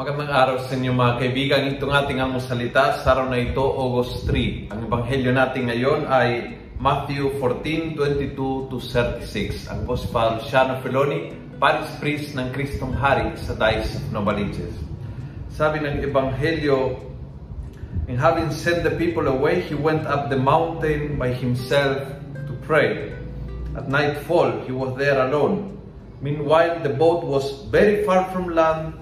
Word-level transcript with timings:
Magandang 0.00 0.32
araw 0.32 0.56
sa 0.64 0.80
inyo 0.80 0.96
mga 0.96 1.14
kaibigan. 1.20 1.76
Itong 1.76 1.92
ating 1.92 2.24
salita 2.40 3.04
sa 3.04 3.12
araw 3.12 3.28
na 3.28 3.36
ito, 3.36 3.60
August 3.60 4.24
3. 4.24 4.72
Ang 4.72 4.88
ebanghelyo 4.88 5.28
natin 5.28 5.68
ngayon 5.68 6.08
ay 6.08 6.56
Matthew 6.80 7.36
14:22 7.36 8.72
to 8.72 8.80
36. 8.80 9.68
Ang 9.68 9.84
Gospel 9.84 10.40
Shano 10.48 10.80
Feloni, 10.80 11.36
Paris 11.60 11.92
Priest 12.00 12.32
ng 12.32 12.48
Kristong 12.48 12.96
Hari 12.96 13.36
sa 13.44 13.52
Dice 13.52 14.00
of 14.00 14.08
Novaliches. 14.08 14.72
Sabi 15.52 15.84
ng 15.84 16.00
ebanghelyo, 16.00 16.96
And 18.08 18.16
having 18.16 18.48
sent 18.56 18.80
the 18.80 18.96
people 18.96 19.28
away, 19.28 19.60
he 19.60 19.76
went 19.76 20.08
up 20.08 20.32
the 20.32 20.40
mountain 20.40 21.20
by 21.20 21.28
himself 21.28 22.00
to 22.48 22.52
pray. 22.64 23.12
At 23.76 23.92
nightfall, 23.92 24.64
he 24.64 24.72
was 24.72 24.96
there 24.96 25.20
alone. 25.28 25.76
Meanwhile, 26.24 26.80
the 26.80 26.96
boat 26.96 27.20
was 27.20 27.68
very 27.68 28.00
far 28.08 28.24
from 28.32 28.56
land, 28.56 28.96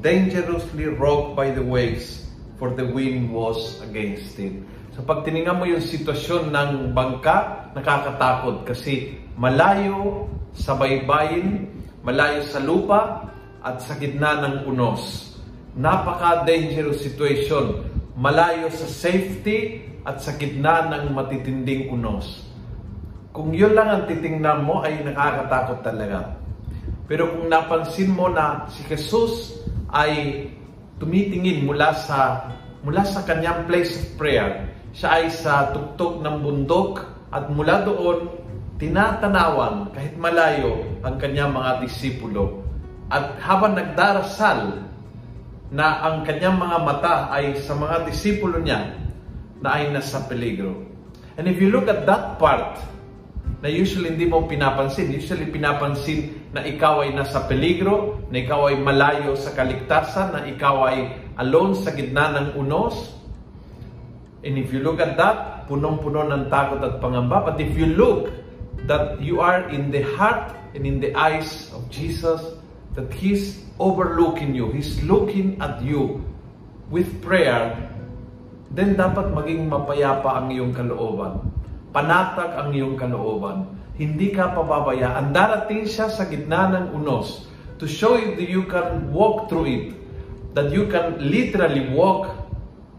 dangerously 0.00 0.90
rocked 0.90 1.36
by 1.36 1.52
the 1.52 1.62
waves, 1.62 2.26
for 2.56 2.72
the 2.72 2.84
wind 2.88 3.32
was 3.32 3.80
against 3.84 4.40
it. 4.40 4.64
So 4.96 5.04
pag 5.04 5.28
tiningnan 5.28 5.60
mo 5.60 5.68
yung 5.68 5.84
sitwasyon 5.84 6.56
ng 6.56 6.96
bangka, 6.96 7.68
nakakatakot 7.76 8.64
kasi 8.64 9.20
malayo 9.36 10.24
sa 10.56 10.72
baybayin, 10.72 11.68
malayo 12.00 12.40
sa 12.48 12.64
lupa, 12.64 13.28
at 13.66 13.82
sa 13.82 13.98
gitna 14.00 14.40
ng 14.46 14.56
unos. 14.70 15.34
Napaka-dangerous 15.76 17.02
situation. 17.02 17.84
Malayo 18.16 18.72
sa 18.72 18.88
safety 18.88 19.84
at 20.06 20.22
sa 20.22 20.38
gitna 20.38 20.86
ng 20.88 21.12
matitinding 21.12 21.92
unos. 21.92 22.46
Kung 23.36 23.52
yun 23.52 23.76
lang 23.76 23.90
ang 23.90 24.02
titingnan 24.08 24.64
mo 24.64 24.80
ay 24.80 25.04
nakakatakot 25.04 25.84
talaga. 25.84 26.40
Pero 27.04 27.28
kung 27.36 27.52
napansin 27.52 28.14
mo 28.14 28.32
na 28.32 28.64
si 28.72 28.80
Jesus 28.88 29.60
ay 29.92 30.46
tumitingin 30.96 31.66
mula 31.68 31.92
sa 31.94 32.50
mula 32.86 33.02
sa 33.02 33.26
kanyang 33.26 33.66
place 33.66 33.98
of 33.98 34.06
prayer, 34.14 34.70
siya 34.94 35.08
ay 35.18 35.24
sa 35.34 35.74
tuktok 35.74 36.22
ng 36.22 36.36
bundok 36.38 37.02
at 37.34 37.50
mula 37.50 37.82
doon 37.82 38.30
tinatanawan 38.78 39.90
kahit 39.90 40.14
malayo 40.14 40.86
ang 41.02 41.18
kanyang 41.18 41.50
mga 41.50 41.82
disipulo. 41.82 42.62
At 43.10 43.42
habang 43.42 43.74
nagdarasal 43.74 44.86
na 45.74 45.86
ang 46.06 46.22
kanyang 46.22 46.62
mga 46.62 46.78
mata 46.86 47.14
ay 47.34 47.58
sa 47.58 47.74
mga 47.74 48.06
disipulo 48.06 48.62
niya 48.62 48.94
na 49.58 49.82
ay 49.82 49.90
nasa 49.90 50.22
peligro. 50.30 50.86
And 51.34 51.50
if 51.50 51.58
you 51.58 51.74
look 51.74 51.90
at 51.90 52.06
that 52.06 52.38
part, 52.38 52.78
na 53.64 53.68
usually 53.72 54.12
hindi 54.12 54.28
mo 54.28 54.44
pinapansin. 54.44 55.08
Usually 55.08 55.48
pinapansin 55.48 56.52
na 56.52 56.60
ikaw 56.64 57.04
ay 57.04 57.16
nasa 57.16 57.48
peligro, 57.48 58.20
na 58.28 58.44
ikaw 58.44 58.68
ay 58.68 58.76
malayo 58.80 59.32
sa 59.36 59.56
kaligtasan, 59.56 60.36
na 60.36 60.40
ikaw 60.44 60.84
ay 60.88 61.16
alone 61.40 61.72
sa 61.72 61.92
gitna 61.96 62.36
ng 62.36 62.46
unos. 62.60 63.16
And 64.44 64.60
if 64.60 64.70
you 64.70 64.84
look 64.84 65.00
at 65.00 65.16
that, 65.16 65.66
punong-puno 65.66 66.28
ng 66.28 66.52
takot 66.52 66.84
at 66.84 67.00
pangamba. 67.00 67.48
But 67.48 67.56
if 67.58 67.72
you 67.74 67.96
look 67.96 68.30
that 68.86 69.18
you 69.18 69.40
are 69.40 69.66
in 69.72 69.88
the 69.90 70.04
heart 70.04 70.52
and 70.76 70.84
in 70.84 71.00
the 71.00 71.16
eyes 71.16 71.72
of 71.72 71.88
Jesus, 71.88 72.38
that 72.94 73.08
He's 73.10 73.64
overlooking 73.80 74.52
you, 74.52 74.68
He's 74.70 75.00
looking 75.02 75.56
at 75.64 75.80
you 75.80 76.22
with 76.92 77.08
prayer, 77.24 77.72
then 78.70 78.94
dapat 78.94 79.32
maging 79.32 79.66
mapayapa 79.72 80.44
ang 80.44 80.52
iyong 80.52 80.76
kalooban 80.76 81.55
panatag 81.96 82.52
ang 82.60 82.76
iyong 82.76 83.00
kalooban. 83.00 83.72
Hindi 83.96 84.28
ka 84.28 84.52
pababayaan. 84.52 85.32
Darating 85.32 85.88
siya 85.88 86.12
sa 86.12 86.28
gitna 86.28 86.68
ng 86.68 86.92
unos 86.92 87.48
to 87.80 87.88
show 87.88 88.20
you 88.20 88.36
that 88.36 88.44
you 88.44 88.68
can 88.68 89.08
walk 89.08 89.48
through 89.48 89.64
it. 89.64 89.96
That 90.52 90.68
you 90.76 90.92
can 90.92 91.16
literally 91.16 91.88
walk 91.96 92.36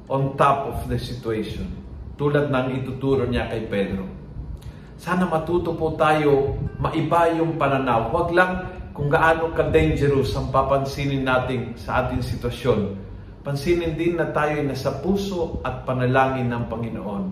on 0.09 0.33
top 0.33 0.73
of 0.73 0.89
the 0.89 0.97
situation. 0.97 1.69
Tulad 2.17 2.49
ng 2.49 2.81
ituturo 2.81 3.29
niya 3.29 3.45
kay 3.53 3.69
Pedro. 3.69 4.09
Sana 4.97 5.29
matuto 5.29 5.77
po 5.77 5.93
tayo 5.93 6.57
maiba 6.81 7.29
yung 7.37 7.61
pananaw. 7.61 8.09
Huwag 8.09 8.33
lang 8.33 8.51
kung 8.97 9.13
gaano 9.13 9.53
ka-dangerous 9.53 10.33
ang 10.33 10.49
papansinin 10.49 11.21
natin 11.21 11.77
sa 11.77 12.01
ating 12.01 12.25
sitwasyon 12.25 12.97
pansinin 13.47 13.95
din 13.95 14.19
na 14.19 14.27
tayo 14.35 14.59
ay 14.59 14.67
nasa 14.67 14.99
puso 14.99 15.63
at 15.63 15.87
panalangin 15.87 16.51
ng 16.51 16.67
Panginoon. 16.67 17.23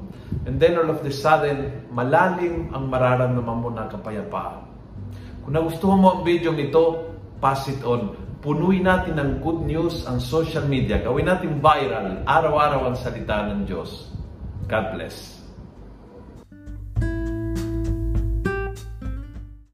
And 0.47 0.55
then 0.55 0.79
all 0.79 0.87
of 0.87 1.03
the 1.03 1.11
sudden, 1.11 1.91
malalim 1.91 2.71
ang 2.71 2.87
mararamdaman 2.87 3.57
mo 3.59 3.67
na 3.67 3.91
kapayapaan. 3.91 4.63
Kung 5.43 5.51
nagustuhan 5.59 5.99
mo 5.99 6.07
ang 6.15 6.21
video 6.23 6.55
ito, 6.55 7.11
pass 7.43 7.67
it 7.67 7.83
on. 7.83 8.15
Punuin 8.39 8.87
natin 8.87 9.19
ng 9.19 9.43
good 9.43 9.67
news 9.67 10.07
ang 10.07 10.23
social 10.23 10.63
media. 10.63 11.03
Gawin 11.03 11.27
natin 11.27 11.59
viral, 11.59 12.23
araw-araw 12.23 12.87
ang 12.87 12.95
salita 12.95 13.51
ng 13.51 13.67
Diyos. 13.67 14.07
God 14.71 14.95
bless. 14.95 15.44